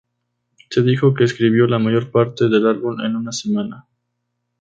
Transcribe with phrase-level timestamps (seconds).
[0.71, 3.85] Se dijo que escribió la mayor parte del álbum en una semana.